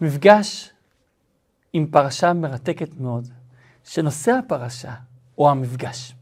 [0.00, 0.70] מפגש
[1.72, 3.28] עם פרשה מרתקת מאוד,
[3.84, 4.94] שנושא הפרשה
[5.34, 6.14] הוא המפגש.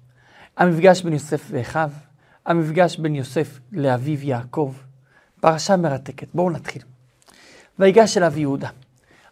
[0.56, 1.90] המפגש בין יוסף ואחיו,
[2.46, 4.74] המפגש בין יוסף לאביו יעקב.
[5.40, 6.28] פרשה מרתקת.
[6.34, 6.82] בואו נתחיל.
[7.78, 8.68] ויגש אליו יהודה.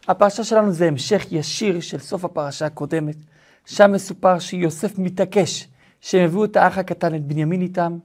[0.08, 3.16] הפרשה שלנו זה המשך ישיר של סוף הפרשה הקודמת.
[3.66, 5.68] שם מסופר שיוסף מתעקש
[6.00, 7.98] שהם הביאו את האח הקטן, את בנימין איתם,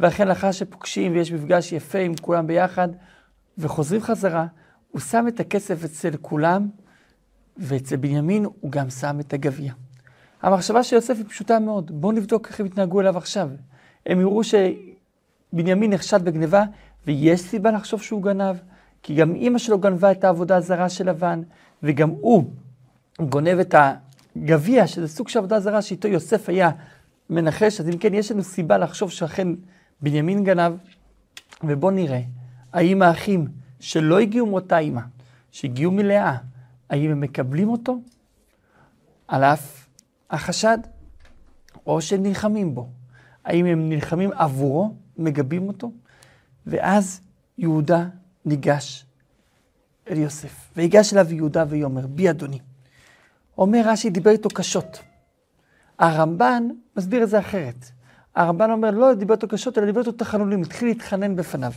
[0.00, 2.88] ואכן לאחר שפוגשים ויש מפגש יפה עם כולם ביחד,
[3.58, 4.46] וחוזרים חזרה,
[4.94, 6.68] הוא שם את הכסף אצל כולם,
[7.56, 9.72] ואצל בנימין הוא גם שם את הגביע.
[10.42, 11.90] המחשבה של יוסף היא פשוטה מאוד.
[12.00, 13.50] בואו נבדוק איך הם יתנהגו אליו עכשיו.
[14.06, 16.64] הם יראו שבנימין נחשד בגניבה,
[17.06, 18.56] ויש סיבה לחשוב שהוא גנב,
[19.02, 21.42] כי גם אימא שלו גנבה את העבודה הזרה של לבן,
[21.82, 22.44] וגם הוא
[23.20, 23.74] גונב את
[24.36, 26.70] הגביע, שזה סוג של עבודה זרה שאיתו יוסף היה
[27.30, 29.48] מנחש, אז אם כן, יש לנו סיבה לחשוב שאכן
[30.00, 30.72] בנימין גנב,
[31.64, 32.20] ובואו נראה,
[32.72, 35.00] האם האחים שלא הגיעו מאותה אימא,
[35.50, 36.36] שהגיעו מלאה,
[36.90, 38.00] האם הם מקבלים אותו
[39.28, 39.86] על אף
[40.30, 40.78] החשד,
[41.86, 42.88] או שהם נלחמים בו?
[43.44, 45.92] האם הם נלחמים עבורו, מגבים אותו?
[46.66, 47.20] ואז
[47.58, 48.08] יהודה
[48.44, 49.06] ניגש
[50.10, 52.58] אל יוסף, ויגש אליו יהודה ויאמר, בי אדוני.
[53.58, 55.02] אומר רש"י, דיבר איתו קשות.
[55.98, 57.90] הרמב"ן מסביר את זה אחרת.
[58.34, 61.72] הרמב"ן אומר, לא דיבר איתו קשות, אלא דיבר איתו תחנונים, התחיל להתחנן בפניו.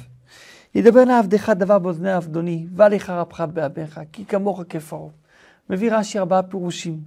[0.77, 5.09] ידבר נא עבדך דבר באוזני עבדוני, ואליך רבך באביך, כי כמוך כפרעה.
[5.69, 6.99] מביא רש"י ארבעה פירושים.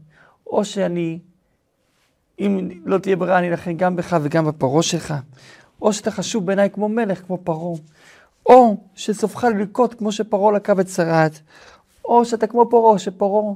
[0.46, 1.18] או שאני,
[2.40, 5.14] אם לא תהיה ברירה, אני אלחם גם בך וגם בפרעה שלך.
[5.82, 7.78] או שאתה חשוב בעיניי כמו מלך, כמו פרעה.
[8.46, 11.40] או שסופך ללקוט כמו שפרעה לקה בצרעת.
[12.04, 13.54] או שאתה כמו פרעה, שפרעה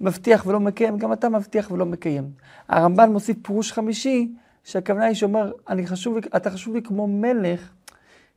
[0.00, 2.30] מבטיח ולא מקיים, גם אתה מבטיח ולא מקיים.
[2.68, 4.32] הרמב"ן מוסיף פירוש חמישי,
[4.64, 7.70] שהכוונה היא שאומר, אני חשוב, אתה חשוב לי כמו מלך,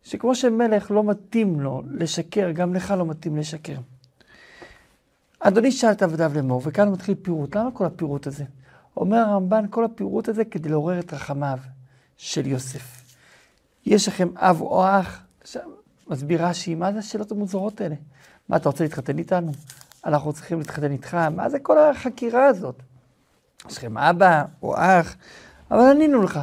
[0.07, 3.77] שכמו שמלך לא מתאים לו לשקר, גם לך לא מתאים לשקר.
[5.39, 7.55] אדוני שאל את עבדיו לאמור, וכאן מתחיל פירוט.
[7.55, 8.43] למה כל הפירוט הזה?
[8.97, 11.59] אומר הרמב"ן, כל הפירוט הזה כדי לעורר את רחמיו
[12.17, 13.15] של יוסף.
[13.85, 15.23] יש לכם אב או אח?
[16.07, 17.95] מסביר רש"י, מה זה השאלות המוזרות האלה?
[18.49, 19.51] מה, אתה רוצה להתחתן איתנו?
[20.05, 21.13] אנחנו צריכים להתחתן איתך?
[21.13, 22.75] מה זה כל החקירה הזאת?
[23.69, 25.15] יש לכם אבא או אח?
[25.71, 26.39] אבל ענינו לך.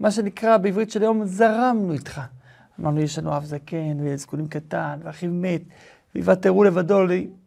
[0.00, 2.20] מה שנקרא בעברית של היום, זרמנו איתך.
[2.80, 5.62] אמרנו, יש לנו אב זקן, וילד זקונים קטן, ואחיו מת,
[6.14, 7.00] ויוותרו לבדו,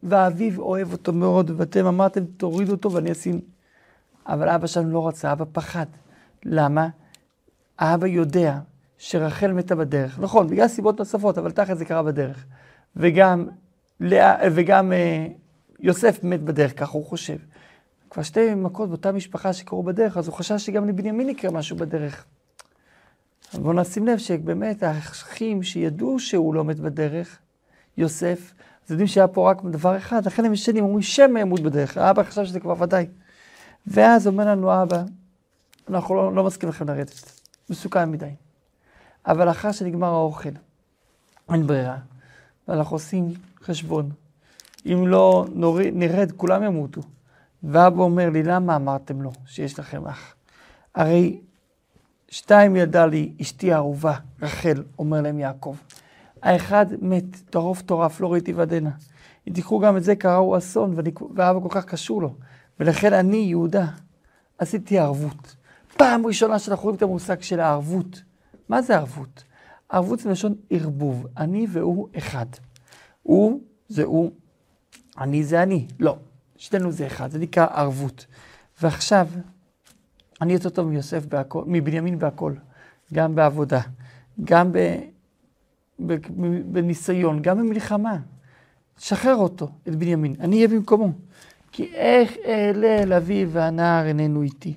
[0.03, 3.41] ואביו אוהב אותו מאוד, ואתם אמרתם, תורידו אותו ואני אשים.
[4.27, 5.85] אבל אבא שלנו לא רצה, אבא פחד.
[6.45, 6.87] למה?
[7.79, 8.59] האבא יודע
[8.97, 10.19] שרחל מתה בדרך.
[10.19, 12.45] נכון, בגלל סיבות נוספות, אבל תכף זה קרה בדרך.
[12.95, 13.47] וגם,
[14.51, 15.27] וגם אה,
[15.79, 17.37] יוסף מת בדרך, ככה הוא חושב.
[18.09, 22.25] כבר שתי מכות באותה משפחה שקרו בדרך, אז הוא חשש שגם לבנימין יקרה משהו בדרך.
[23.53, 27.37] בואו נשים לב שבאמת האחים שידעו שהוא לא מת בדרך,
[27.97, 28.53] יוסף,
[28.85, 31.97] אז יודעים שהיה פה רק דבר אחד, לכן הם ישנים, אומרים שמא ימות בדרך.
[31.97, 33.07] האבא חשב שזה כבר ודאי.
[33.87, 35.03] ואז אומר לנו אבא,
[35.89, 38.29] אנחנו לא, לא מסכים לכם לרדת, מסוכן מדי.
[39.25, 40.49] אבל אחר שנגמר האוכל,
[41.53, 41.97] אין ברירה,
[42.67, 44.09] ואנחנו עושים חשבון.
[44.85, 47.01] אם לא נוריד, נרד, כולם ימותו.
[47.63, 50.35] ואבא אומר לי, למה אמרתם לו שיש לכם אח?
[50.95, 51.39] הרי
[52.31, 55.75] שתיים ילדה לי אשתי האהובה, רחל, אומר להם יעקב.
[56.41, 58.89] האחד מת, טרוף טורף, לא ראיתי ודנה.
[59.47, 60.95] אם תיקחו גם את זה, קראו אסון,
[61.35, 62.35] ואבא כל כך קשור לו.
[62.79, 63.85] ולכן אני, יהודה,
[64.57, 65.55] עשיתי ערבות.
[65.97, 68.21] פעם ראשונה שאנחנו רואים את המושג של הערבות.
[68.69, 69.43] מה זה ערבות?
[69.89, 71.27] ערבות זה לשון ערבוב.
[71.37, 72.45] אני והוא אחד.
[73.23, 74.31] הוא זה הוא,
[75.17, 75.87] אני זה אני.
[75.99, 76.17] לא,
[76.57, 78.25] שנינו זה אחד, זה נקרא ערבות.
[78.81, 79.27] ועכשיו,
[80.41, 82.53] אני יותר טוב מיוסף בהכל, מבנימין בהכל,
[83.13, 83.81] גם בעבודה,
[84.43, 84.77] גם ב,
[86.05, 86.15] ב,
[86.65, 88.17] בניסיון, גם במלחמה.
[88.97, 91.11] שחרר אותו, את בנימין, אני אהיה במקומו.
[91.71, 94.73] כי איך אעלה אל אבי והנער איננו איתי?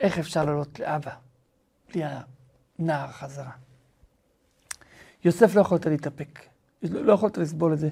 [0.00, 1.10] איך אפשר לעלות לאבא
[1.92, 2.02] בלי
[2.78, 3.50] הנער חזרה?
[5.24, 6.40] יוסף לא יכולת להתאפק,
[6.82, 7.90] לא יכולת לסבול את זה.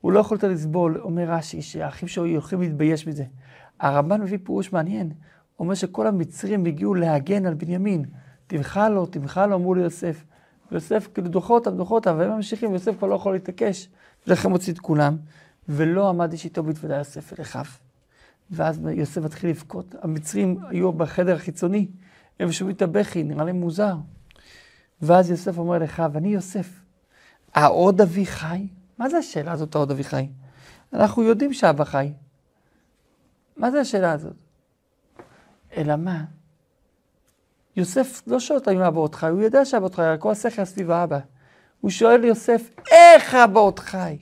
[0.00, 3.24] הוא לא יכולת לסבול, אומר רש"י, שהאחים שלו יכולים להתבייש מזה.
[3.80, 5.12] הרמב"ן מביא פירוש מעניין,
[5.58, 8.04] אומר שכל המצרים הגיעו להגן על בנימין.
[8.46, 10.24] תמחה לו, תמחה לו, אמרו ליוסף.
[10.72, 13.88] ויוסף כאילו דוחה אותם, דוחה אותם, והם ממשיכים, ויוסף כבר לא יכול להתעקש.
[14.26, 15.16] לכן מוציא את כולם,
[15.68, 17.64] ולא עמד איש איתו בתוודע יוסף אל אחיו.
[18.50, 19.94] ואז יוסף מתחיל לבכות.
[20.02, 21.88] המצרים היו בחדר החיצוני,
[22.40, 23.94] הם שומעים את הבכי, נראה להם מוזר.
[25.02, 26.80] ואז יוסף אומר לאחיו, אני יוסף,
[27.54, 28.66] העוד אבי חי?
[28.98, 30.28] מה זה השאלה הזאת, העוד אבי חי?
[30.92, 32.12] אנחנו יודעים שאבא חי.
[33.56, 34.47] מה זה השאלה הזאת?
[35.78, 36.24] אלא מה?
[37.76, 40.64] יוסף לא שואל אותו אם אבא עוד חי, הוא יודע שאבא עוד חי, כל השכל
[40.64, 41.18] סביב האבא.
[41.80, 44.18] הוא שואל יוסף, איך אבא עוד חי?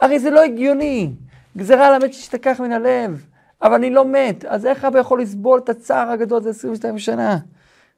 [0.00, 1.12] הרי זה לא הגיוני.
[1.56, 3.26] גזירה על המת שישתכח מן הלב.
[3.62, 7.38] אבל אני לא מת, אז איך אבא יכול לסבול את הצער הגדול הזה 22 שנה?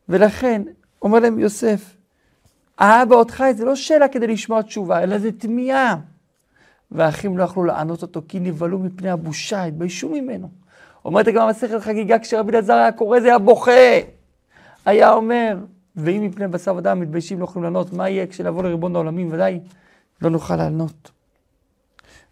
[0.09, 0.63] ולכן,
[1.03, 1.97] אומר להם יוסף,
[2.79, 5.97] האבא עוד חי, זה לא שאלה כדי לשמוע תשובה, אלא זה תמיהה.
[6.91, 10.62] והאחים לא יכלו לענות אותו כי נבהלו מפני הבושה, התביישו ממנו.
[11.05, 13.73] אומרת הגמרא מסכת חגיגה, כשרבי אלעזר היה קורא זה היה בוכה.
[14.85, 15.59] היה אומר,
[15.97, 19.29] ואם מפני בשר ודם מתביישים לא יכולים לענות, מה יהיה כשנבוא לריבון העולמים?
[19.33, 19.61] ודאי
[20.23, 21.11] לא נוכל לענות.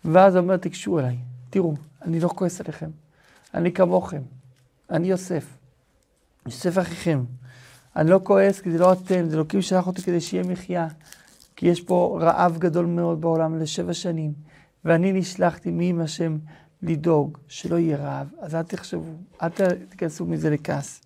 [0.04, 1.16] ואז אומר, תיגשו אליי,
[1.50, 2.90] תראו, אני לא כועס עליכם,
[3.54, 4.22] אני כמוכם,
[4.90, 5.46] אני יוסף,
[6.46, 7.24] יוסף אחיכם.
[7.96, 10.88] אני לא כועס כי זה לא אתם, זה אלוקים שלח אותי כדי שיהיה מחיה.
[11.56, 14.32] כי יש פה רעב גדול מאוד בעולם לשבע שנים,
[14.84, 16.38] ואני נשלחתי מעם השם
[16.82, 18.28] לדאוג שלא יהיה רעב.
[18.40, 19.12] אז אל תחשבו,
[19.42, 19.48] אל
[19.88, 21.02] תיכנסו מזה לכעס.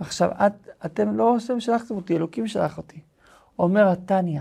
[0.00, 3.00] עכשיו, את, אתם לא השם שלחתם אותי, אלוקים שלח אותי.
[3.58, 4.40] אומר התניא,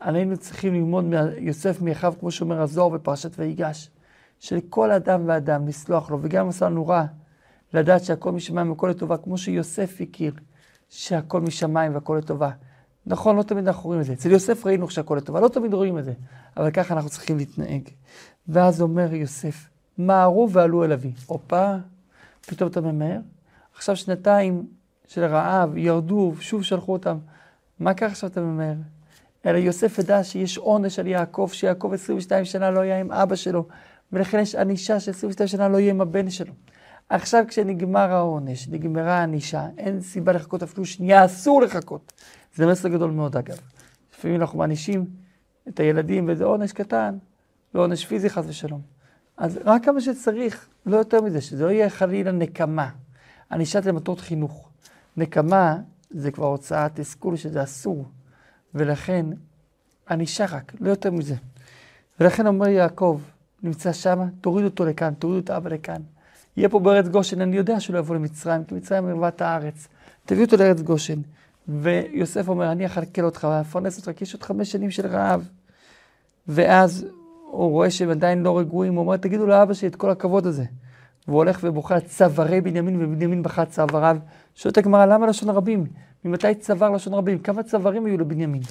[0.00, 3.90] עלינו צריכים ללמוד מיוסף מאחיו, כמו שאומר הזוהר בפרשת ויגש,
[4.40, 7.04] שלכל אדם ואדם לסלוח לו, וגם עשה לנו רע,
[7.74, 10.34] לדעת שהכל משמיים והכל לטובה, כמו שיוסף הכיר,
[10.88, 12.50] שהכל משמיים והכל לטובה.
[13.06, 14.12] נכון, לא תמיד אנחנו רואים את זה.
[14.12, 16.12] אצל יוסף ראינו שהכל לטובה, לא תמיד רואים את זה,
[16.56, 17.88] אבל ככה אנחנו צריכים להתנהג.
[18.48, 19.68] ואז אומר יוסף,
[19.98, 21.12] מהרו ועלו אל אבי.
[21.26, 21.74] הופה,
[22.46, 23.18] פתאום אתה ממהר?
[23.74, 24.66] עכשיו שנתיים
[25.08, 27.18] של רעב, ירדו, שוב שלחו אותם.
[27.80, 28.74] מה קרה עכשיו אתה ממהר?
[29.46, 33.66] אלא יוסף ידע שיש עונש על יעקב, שיעקב 22 שנה לא היה עם אבא שלו,
[34.12, 36.52] ולכן יש ענישה ש-22 שנה לא יהיה עם הבן שלו.
[37.08, 42.12] עכשיו כשנגמר העונש, נגמרה הענישה, אין סיבה לחכות אפילו שנייה, אסור לחכות.
[42.54, 43.56] זה מסר גדול מאוד אגב.
[44.14, 45.06] לפעמים אנחנו מענישים
[45.68, 47.18] את הילדים וזה עונש קטן,
[47.74, 48.80] לא עונש פיזי חס ושלום.
[49.36, 52.90] אז רק כמה שצריך, לא יותר מזה, שזה לא יהיה חלילה נקמה.
[53.50, 54.68] ענישת למטרות חינוך.
[55.16, 55.76] נקמה
[56.10, 58.04] זה כבר הוצאת תסכול שזה אסור,
[58.74, 59.26] ולכן
[60.10, 61.34] ענישה רק, לא יותר מזה.
[62.20, 63.20] ולכן אומר יעקב,
[63.62, 66.02] נמצא שם, תוריד אותו לכאן, תורידו את האבא לכאן.
[66.56, 69.88] יהיה פה בארץ גושן, אני יודע שהוא לא יבוא למצרים, כי מצרים ערוות הארץ.
[70.24, 71.20] תביאו אותו לארץ גושן.
[71.68, 75.48] ויוסף אומר, אני אכלכל אותך, ואפרנס אותך, כי יש עוד חמש שנים של רעב.
[76.48, 77.06] ואז
[77.50, 80.64] הוא רואה שהם עדיין לא רגועים, הוא אומר, תגידו לאבא שלי את כל הכבוד הזה.
[81.28, 84.16] והוא הולך ובוכה על צווארי בנימין, ובנימין בכה צוואריו.
[84.54, 85.86] שואלת הגמרא, למה לשון רבים?
[86.24, 87.38] ממתי צוואר לשון רבים?
[87.38, 88.62] כמה צווארים היו לבנימין?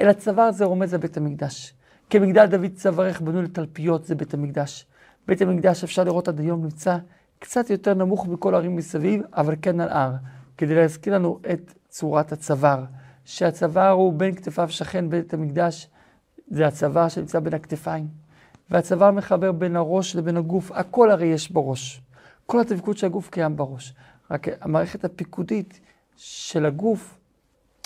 [0.00, 1.74] אלא צוואר זה רומז לבית המקדש.
[2.10, 4.86] כמגדל דוד צווארך בנו לתלפיות, זה בית המקדש.
[5.28, 6.96] בית המקדש, אפשר לראות עד היום, נמצא
[7.44, 10.12] קצת יותר נמוך מכל הערים מסביב, אבל כן על הר,
[10.58, 12.84] כדי להזכיר לנו את צורת הצוואר.
[13.24, 15.90] שהצוואר הוא בין כתפיו שכן בית המקדש,
[16.48, 18.08] זה הצוואר שנמצא בין הכתפיים.
[18.70, 22.02] והצוואר מחבר בין הראש לבין הגוף, הכל הרי יש בראש.
[22.46, 23.94] כל התפקוד של הגוף קיים בראש.
[24.30, 25.80] רק המערכת הפיקודית
[26.16, 27.18] של הגוף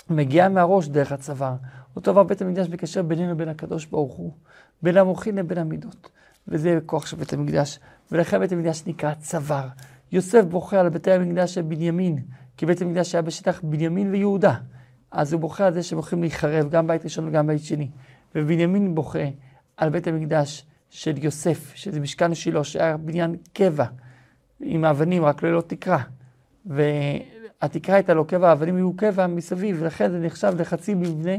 [0.09, 1.55] מגיעה מהראש דרך הצוואר.
[1.95, 4.31] אותו דבר בית המקדש מקשר בינינו לבין הקדוש ברוך הוא,
[4.81, 6.09] בין המוחין לבין המידות.
[6.49, 7.79] וזה כוח של בית המקדש.
[8.11, 9.67] ולכן בית המקדש נקרא צוואר.
[10.11, 12.23] יוסף בוכה על בתי המקדש של בנימין,
[12.57, 14.55] כי בית המקדש היה בשטח בנימין ויהודה.
[15.11, 17.89] אז הוא בוכה על זה שהם הולכים להיחרב, גם בית ראשון וגם בית שני.
[18.35, 19.19] ובנימין בוכה
[19.77, 23.85] על בית המקדש של יוסף, שזה משכן שילה, שהיה בניין קבע,
[24.59, 26.03] עם האבנים, רק ללא תקרה.
[26.65, 31.35] והתקרה הייתה לו קבע, האבנים היו קבע מסביב, ולכן זה נחשב לחצי מבנה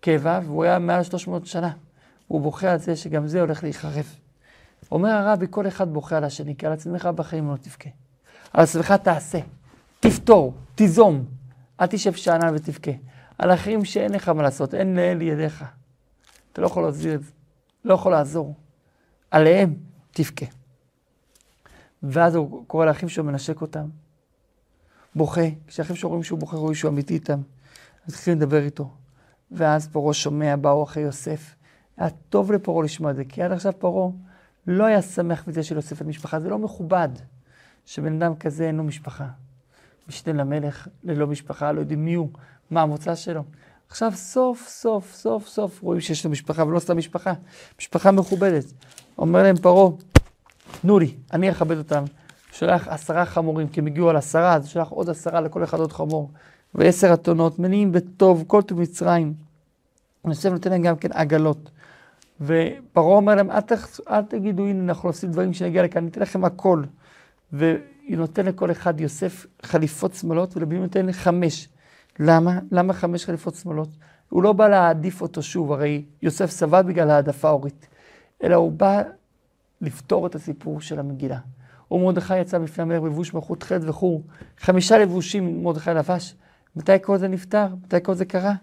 [0.00, 1.70] קבע, והוא היה מעל 300 שנה.
[2.28, 4.14] הוא בוכה על זה שגם זה הולך להיחרב.
[4.92, 7.90] אומר הרבי, כל אחד בוכה על השני, כי על עצמך בחיים לא תבכה.
[8.52, 9.38] על עצמך תעשה,
[10.00, 11.24] תפתור, תיזום,
[11.80, 12.90] אל תשב שאנן ותבכה.
[13.38, 15.64] על אחרים שאין לך מה לעשות, אין לאל ידיך.
[16.52, 17.30] אתה לא יכול להזהיר את זה,
[17.84, 18.54] לא יכול לעזור.
[19.30, 19.74] עליהם
[20.10, 20.46] תבכה.
[22.02, 23.88] ואז הוא קורא לאחים שלו, מנשק אותם,
[25.14, 25.40] בוכה.
[25.66, 27.40] כשאחים שלו רואים שהוא בוכה, רואים שהוא אמיתי איתם,
[28.06, 28.90] אז התחילים לדבר איתו.
[29.50, 31.54] ואז פרעה שומע, באו אחרי יוסף.
[31.98, 34.10] היה טוב לפרעה לשמוע את זה, כי עד עכשיו פרעה
[34.66, 37.08] לא היה שמח מזה שיוסף את משפחה, זה לא מכובד
[37.86, 39.26] שבן אדם כזה אין לו משפחה.
[40.08, 42.28] משנה למלך ללא משפחה, לא יודעים מי הוא,
[42.70, 43.44] מה המוצא שלו.
[43.88, 47.32] עכשיו סוף סוף סוף סוף רואים שיש לו משפחה, ולא סתם משפחה,
[47.80, 48.64] משפחה מכובדת.
[49.18, 49.90] אומר להם פרעה,
[50.80, 52.04] תנו לי, אני אכבד אותם.
[52.52, 55.92] שולח עשרה חמורים, כי הם הגיעו על עשרה, אז שולח עוד עשרה לכל אחד עוד
[55.92, 56.30] חמור.
[56.74, 59.34] ועשר אתונות, מניעים בטוב, כל טוב מצרים.
[60.26, 61.70] יוסף נותן להם גם כן עגלות.
[62.40, 64.00] ופרעה אומר להם, אל, תח...
[64.10, 66.82] אל תגידו, הנה אנחנו עושים דברים שנגיע לכאן, אני אתן לכם הכל.
[67.52, 71.68] והיא נותן לכל אחד יוסף חליפות שמאלות, ולבנים נותן חמש.
[72.18, 72.58] למה?
[72.70, 73.88] למה חמש חליפות שמאלות?
[74.28, 77.88] הוא לא בא להעדיף אותו שוב, הרי יוסף סבל בגלל העדפה הורית,
[78.42, 79.02] אלא הוא בא
[79.80, 81.38] לפתור את הסיפור של המגילה.
[81.90, 84.22] ומרדכי יצא בפני המלך בלבוש מלכות חטא וחור.
[84.58, 86.34] חמישה לבושים מרדכי לבש.
[86.76, 87.66] מתי כל זה נפתר?
[87.84, 88.54] מתי כל זה קרה?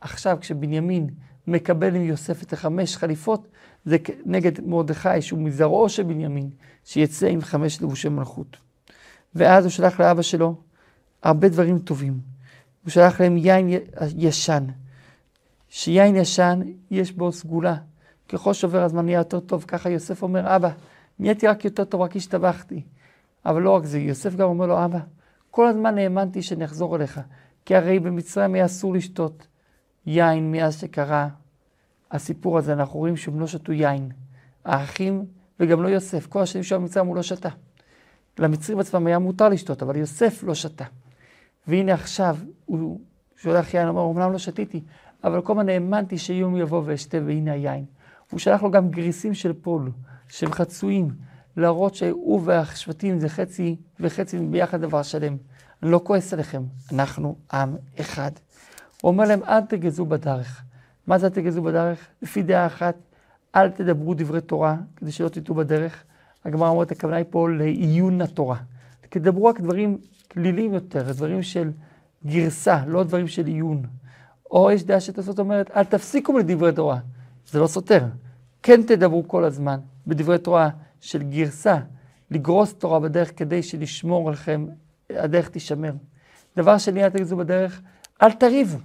[0.00, 1.10] עכשיו, כשבנימין
[1.50, 3.48] מקבל עם יוסף את החמש חליפות,
[3.84, 6.50] זה נגד מרדכי, שהוא מזרעו של בנימין,
[6.84, 8.56] שיצא עם חמש לבושי מלכות.
[9.34, 10.54] ואז הוא שלח לאבא שלו
[11.22, 12.20] הרבה דברים טובים.
[12.84, 13.68] הוא שלח להם יין
[14.16, 14.64] ישן,
[15.68, 17.76] שיין ישן יש בו סגולה.
[18.28, 20.70] ככל שעובר הזמן נהיה יותר טוב, ככה יוסף אומר, אבא,
[21.18, 22.82] נהייתי רק יותר טוב, רק השתבחתי.
[23.46, 24.98] אבל לא רק זה, יוסף גם אומר לו, אבא,
[25.50, 27.20] כל הזמן האמנתי שאני אחזור אליך,
[27.64, 29.46] כי הרי במצרים היה אסור לשתות
[30.06, 31.28] יין מאז שקרה
[32.10, 34.08] הסיפור הזה, אנחנו רואים שהם לא שתו יין.
[34.64, 35.24] האחים
[35.60, 37.48] וגם לא יוסף, כל השנים שהוא במצרים הוא לא שתה.
[38.38, 40.84] למצרים עצמם היה מותר לשתות, אבל יוסף לא שתה.
[41.66, 43.00] והנה עכשיו הוא
[43.36, 44.82] שולח יין, אומר, אמנם לא שתיתי,
[45.24, 47.84] אבל כל הזמן האמנתי שיום יבוא ואשתה, והנה היין.
[48.30, 49.90] הוא שלח לו גם גריסים של פול,
[50.28, 51.08] שהם חצויים,
[51.56, 55.36] להראות שהוא והשבטים זה חצי וחצי ביחד דבר שלם.
[55.82, 58.30] אני לא כועס עליכם, אנחנו עם אחד.
[59.00, 60.62] הוא אומר להם, אל תגזו בדרך.
[61.06, 62.06] מה זה אל תגזו בדרך?
[62.22, 62.94] לפי דעה אחת,
[63.56, 66.04] אל תדברו דברי תורה, כדי שלא תטעו בדרך.
[66.44, 68.56] הגמרא אומרת, הכוונה היא פה לעיון התורה.
[69.08, 69.98] תדברו רק דברים
[70.32, 71.70] כלילים יותר, דברים של
[72.26, 73.82] גרסה, לא דברים של עיון.
[74.50, 76.98] או יש דעה שתעשות אומרת, אל תפסיקו לדברי תורה.
[77.46, 78.04] זה לא סותר.
[78.62, 80.68] כן תדברו כל הזמן בדברי תורה
[81.00, 81.76] של גרסה,
[82.30, 84.66] לגרוס תורה בדרך כדי שלשמור עליכם,
[85.10, 85.92] הדרך תישמר.
[86.56, 87.80] דבר שני, אל תגזו בדרך,
[88.22, 88.78] אל תריבו.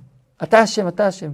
[0.44, 1.32] אתה אשם, אתה אשם.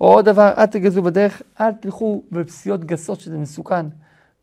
[0.00, 3.86] או עוד דבר, אל תגזו בדרך, אל תלכו בפסיעות גסות שזה מסוכן,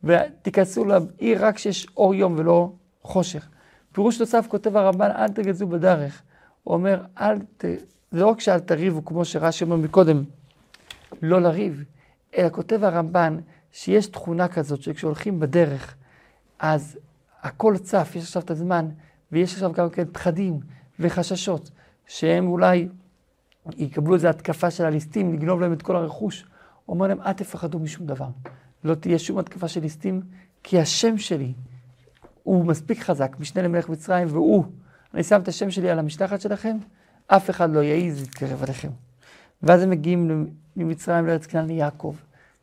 [0.03, 2.71] ותיכנסו לעיר רק כשיש אור יום ולא
[3.01, 3.49] חושך.
[3.91, 6.21] פירוש נוסף כותב הרמב"ן, אל תגזו בדרך.
[6.63, 7.65] הוא אומר, אל ת...
[8.11, 10.23] זה לא רק שאל תריבו, כמו שרש"י אומר מקודם,
[11.21, 11.83] לא לריב,
[12.37, 13.37] אלא כותב הרמב"ן
[13.71, 15.95] שיש תכונה כזאת שכשהולכים בדרך,
[16.59, 16.99] אז
[17.41, 18.89] הכל צף, יש עכשיו את הזמן,
[19.31, 20.59] ויש עכשיו גם כן פחדים
[20.99, 21.71] וחששות,
[22.07, 22.87] שהם אולי
[23.77, 26.45] יקבלו איזו התקפה של הליסטים, לגנוב להם את כל הרכוש.
[26.85, 28.27] הוא אומר להם, אל תפחדו משום דבר.
[28.83, 30.21] לא תהיה שום התקפה של ליסטים,
[30.63, 31.53] כי השם שלי
[32.43, 34.65] הוא מספיק חזק, משנה למלך מצרים, והוא,
[35.13, 36.77] אני שם את השם שלי על המשלחת שלכם,
[37.27, 38.89] אף אחד לא יעז להתקרב עליכם.
[39.63, 42.15] ואז הם מגיעים ממצרים לארץ כנען ליעקב.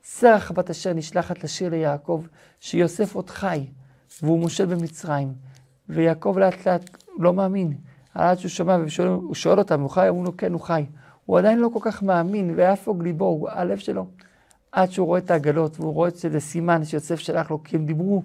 [0.04, 2.24] שרח בת אשר נשלחת לשיר ליעקב,
[2.60, 3.66] שיוסף עוד חי,
[4.22, 5.32] והוא מושל במצרים.
[5.88, 7.76] ויעקב לאט לאט לא מאמין.
[8.14, 10.08] עד שהוא שומע והוא שואל אותם, הוא חי?
[10.08, 10.84] אמרו לו, כן, הוא חי.
[11.24, 14.06] הוא עדיין לא כל כך מאמין, ויפוג ליבו, הלב שלו.
[14.72, 18.22] עד שהוא רואה את העגלות, והוא רואה שזה סימן שיוסף שלח לו, כי הם דיברו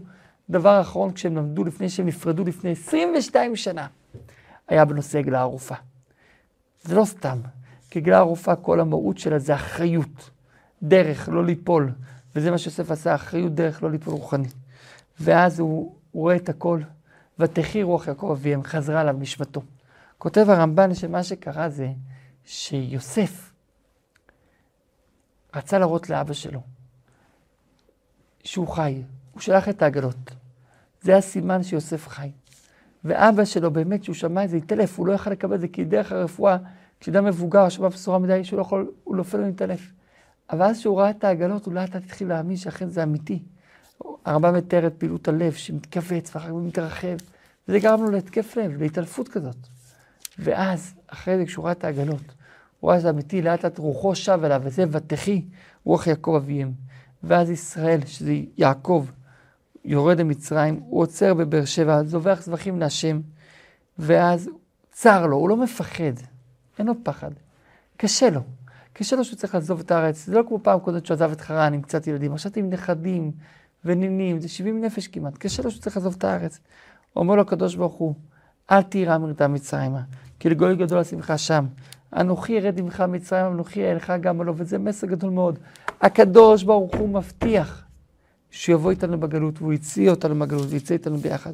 [0.50, 3.88] דבר אחרון כשהם למדו לפני שהם נפרדו לפני 22 שנה,
[4.68, 5.76] היה בנושא עגלה ערופה.
[6.84, 7.38] זה לא סתם,
[7.90, 10.30] כי עגלה ערופה, כל המהות שלה זה אחריות,
[10.84, 11.92] דרך, לא ליפול.
[12.36, 14.48] וזה מה שיוסף עשה, אחריות דרך, לא ליפול רוחני.
[15.20, 16.80] ואז הוא, הוא רואה את הכל,
[17.40, 19.62] ותחי רוח יעקב אביהם, חזרה עליו נשמתו.
[20.20, 21.90] כותב הרמב"ן שמה שקרה זה
[22.46, 23.52] שיוסף
[25.56, 26.62] רצה להראות לאבא שלו
[28.44, 30.36] שהוא חי, הוא שלח את העגלות.
[31.02, 32.32] זה הסימן שיוסף חי.
[33.04, 35.84] ואבא שלו, באמת, כשהוא שמע את זה, התעלף, הוא לא יכל לקבל את זה, כי
[35.84, 36.58] דרך הרפואה,
[37.00, 39.92] כשאדם מבוגר שמע בשורה מדי, שהוא לא יכול, הוא נופל ומתעלף.
[40.50, 43.44] אבל אז כשהוא ראה את העגלות, הוא לאט לאט התחיל להאמין שאכן זה אמיתי.
[44.26, 47.18] הרמב"ם מתאר את פעילות הלב שמתכווץ ואחר כך מתרחב,
[47.68, 49.79] וזה גרם לו להתקף לב, להתעלפות כזאת.
[50.40, 52.22] ואז, אחרי זה, כשהוא ראה את העגלות,
[52.80, 55.46] הוא שזה אמיתי, לאט לאט רוחו שב אליו, וזה ותחי
[55.84, 56.72] רוח יעקב אביהם.
[57.24, 59.06] ואז ישראל, שזה יעקב,
[59.86, 63.22] יורד למצרים, הוא עוצר בבאר שבע, זובח זבחים להשם,
[64.00, 64.50] ואז
[64.92, 66.14] צר לו, הוא לא מפחד,
[66.80, 67.32] אין לו פחד,
[67.98, 68.42] קשה לו.
[68.94, 71.42] קשה לו שהוא צריך לעזוב את הארץ, זה לא כמו פעם קודם שהוא עזב את
[71.42, 73.32] חרן עם קצת ילדים, עכשיו עם נכדים
[73.86, 76.60] ונינים, זה 70 נפש כמעט, קשה לו שהוא צריך לעזוב את הארץ.
[77.16, 78.14] אומר לו הקדוש ברוך הוא,
[78.72, 80.02] אל תירא מרדה מצרימה,
[80.40, 81.66] כי לגוי גדול השמחה שם.
[82.16, 85.60] אנוכי ירד עמך מצרימה, אנוכי אעלך גם עלו, וזה מסר גדול מאוד.
[86.02, 87.84] הקדוש ברוך הוא מבטיח
[88.52, 91.54] שיבוא איתנו בגלות, והוא הציע אותנו בגלות, ויצא איתנו ביחד.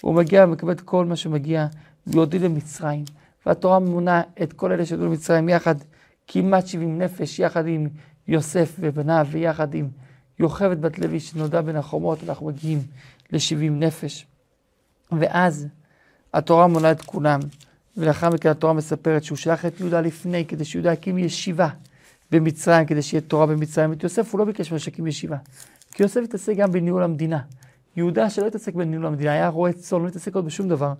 [0.00, 1.66] הוא מגיע ומקבל את כל מה שמגיע,
[2.06, 3.04] ויורדים למצרים.
[3.46, 5.74] והתורה מונה את כל אלה שירדו למצרים יחד,
[6.26, 7.88] כמעט 70 נפש, יחד עם
[8.28, 9.88] יוסף ובניו, ויחד עם
[10.38, 12.78] יוכבד בת לוי שנולדה בין החומות, אנחנו מגיעים
[13.32, 14.26] ל-70 נפש.
[15.12, 15.68] ואז
[16.34, 17.40] התורה מונה את כולם,
[17.96, 21.68] ולאחר מכן התורה מספרת שהוא שלח את יהודה לפני, כדי שיהודה יקים ישיבה
[22.30, 23.92] במצרים, כדי שיהיה תורה במצרים.
[23.92, 25.36] את יוסף הוא לא ביקש ממנו שיקים ישיבה.
[25.92, 27.40] כי יוסף התעסק גם בניהול המדינה.
[27.96, 30.92] יהודה שלא התעסק בניהול המדינה, היה רועה צאן, לא התעסק עוד בשום דבר.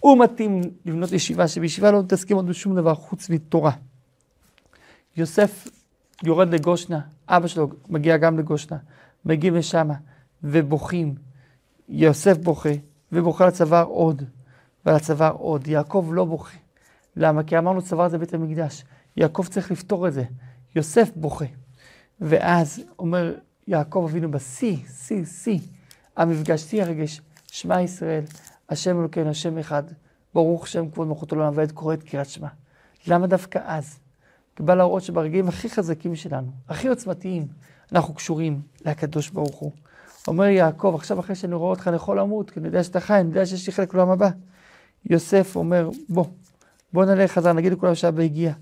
[0.00, 3.72] הוא מתאים לבנות ישיבה, שבישיבה לא מתעסקים עוד בשום דבר חוץ מתורה.
[5.16, 5.68] יוסף
[6.22, 8.78] יורד לגושנה, אבא שלו מגיע גם לגושנה,
[9.24, 9.94] מגיעים לשמה,
[10.42, 11.14] ובוכים.
[11.88, 12.68] יוסף בוכה,
[13.12, 14.22] ובוכה על הצוואר עוד,
[14.86, 15.68] ועל הצוואר עוד.
[15.68, 16.56] יעקב לא בוכה.
[17.16, 17.42] למה?
[17.42, 18.84] כי אמרנו צוואר זה בית המקדש.
[19.16, 20.24] יעקב צריך לפתור את זה.
[20.76, 21.44] יוסף בוכה.
[22.20, 23.34] ואז אומר
[23.66, 25.58] יעקב אבינו בשיא, שיא, שיא,
[26.16, 28.24] המפגש, שיא הרגש, שמע ישראל,
[28.68, 29.82] השם אלוקינו, השם אחד,
[30.34, 32.48] ברוך שם כבוד מלכות העולם ועד קורא את קריאת שמע.
[33.06, 33.98] למה דווקא אז?
[34.56, 37.46] כי בא להראות שברגעים הכי חזקים שלנו, הכי עוצמתיים,
[37.92, 39.72] אנחנו קשורים לקדוש ברוך הוא.
[40.28, 43.20] אומר יעקב, עכשיו אחרי שאני רואה אותך אני יכול למות, כי אני יודע שאתה חי,
[43.20, 44.30] אני יודע שיש לי חלק לעולם הבא.
[45.10, 46.24] יוסף אומר, בוא,
[46.92, 48.52] בוא נלך חזר, נגיד לכולם שאבא הגיע.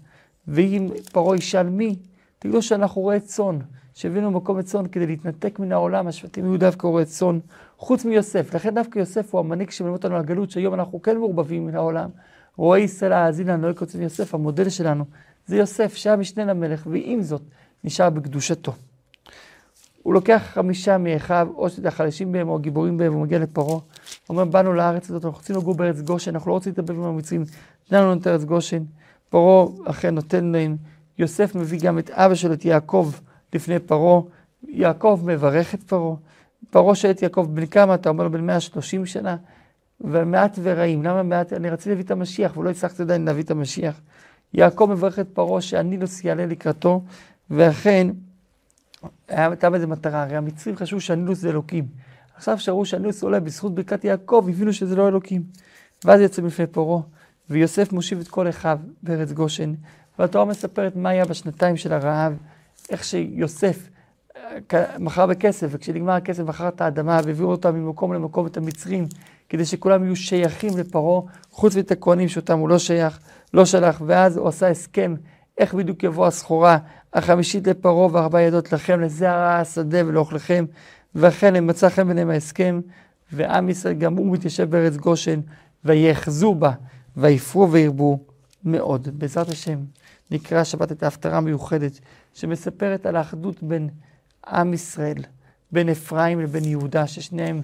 [0.48, 1.96] ואם פרעה ישאל מי,
[2.38, 3.58] תגידו שאנחנו רועי צאן,
[3.94, 7.38] שהבאנו מקום לצאן כדי להתנתק מן העולם, השבטים היו דווקא רועי צאן,
[7.78, 8.54] חוץ מיוסף.
[8.54, 12.10] לכן דווקא יוסף הוא המנהיג שמלמד אותנו על הגלות, שהיום אנחנו כן מעורבבים מן העולם.
[12.56, 15.04] רועי ישראל האזין לנו, לא יקוצים יוסף, המודל שלנו,
[15.46, 17.42] זה יוסף, שהיה משנה למלך, ועם זאת,
[17.84, 18.72] נשאר בקדושתו.
[20.04, 23.78] הוא לוקח חמישה מאחיו, או שזה החלשים בהם או הגיבורים בהם, ומגיע לפרעה.
[24.28, 27.44] אומר, באנו לארץ הזאת, אנחנו רוצים לגור בארץ גושן, אנחנו לא רוצים להתאבד עם המצרים,
[27.88, 28.82] תן לנו את ארץ גושן.
[29.28, 30.76] פרעה אכן נותן להם,
[31.18, 33.12] יוסף מביא גם את אבא שלו, את יעקב,
[33.52, 34.20] לפני פרעה.
[34.68, 36.16] יעקב מברך את פרעה.
[36.70, 38.08] פרעה שואל את יעקב, בן כמה אתה?
[38.08, 39.36] אומר לו, בן 130 שנה.
[40.00, 41.52] ומעט ורעים, למה מעט?
[41.52, 44.00] אני רציתי להביא את המשיח, ולא הצלחתי עדיין להביא את המשיח.
[44.54, 47.02] יעקב מברך את פרעה שהנילוס יעלה לקראתו,
[47.50, 48.08] ואכן,
[49.28, 51.86] הייתה בזה מטרה, הרי המצרים חשבו שהנילוס זה אלוקים.
[52.36, 55.42] עכשיו שראו שהנילוס עולה בזכות ברכת יעקב, הבינו שזה לא אלוקים.
[56.04, 57.02] ואז יצא מפני פרעה,
[57.50, 59.74] ויוסף מושיב את כל אחיו בארץ גושן.
[60.18, 62.36] והתורה מספרת מה היה בשנתיים של הרעב,
[62.90, 63.88] איך שיוסף
[64.36, 69.06] אה, מכר בכסף, וכשנגמר הכסף מכר את האדמה והעבירו אותה ממקום למקום את המצרים,
[69.48, 71.20] כדי שכולם יהיו שייכים לפרעה,
[71.50, 73.18] חוץ ואת הכהנים שאותם הוא לא שייך,
[73.54, 75.14] לא שלח, ואז הוא עשה הסכם
[75.58, 76.78] איך בדיוק יבוא הסחורה
[77.14, 80.64] החמישית לפרעה וארבע ידות לכם, לזה הרע השדה ולאוכלכם,
[81.14, 82.80] ואכן הם מצא חן ביניהם ההסכם,
[83.32, 85.40] ועם ישראל גם הוא מתיישב בארץ גושן,
[85.84, 86.72] ויאחזו בה,
[87.16, 88.18] ויפרו וירבו
[88.64, 89.08] מאוד.
[89.12, 89.78] בעזרת השם
[90.30, 92.00] נקרא שבת את ההפטרה המיוחדת,
[92.34, 93.88] שמספרת על האחדות בין
[94.46, 95.24] עם ישראל,
[95.72, 97.60] בין אפרים לבין יהודה, ששניהם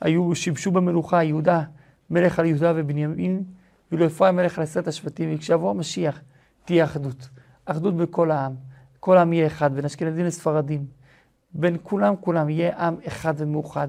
[0.00, 1.62] היו, שימשו במלוכה, יהודה
[2.10, 3.42] מלך על יהודה ובנימין,
[3.90, 6.20] ואילו אפרים מלך על עשרת השבטים, וכשיבוא המשיח
[6.64, 7.28] תהיה אחדות.
[7.64, 8.54] אחדות בכל העם.
[9.00, 10.86] כל העם יהיה אחד, בין אשכנזים לספרדים.
[11.54, 13.88] בין כולם כולם יהיה עם אחד ומאוחד.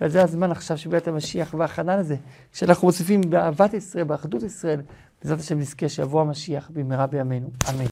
[0.00, 2.16] וזה הזמן עכשיו שביאת המשיח וההכנה לזה,
[2.52, 4.80] שאנחנו מוסיפים באהבת ישראל, באחדות ישראל,
[5.22, 7.50] בעזרת השם נזכה שיבוא המשיח במהרה בימינו.
[7.70, 7.84] אמן.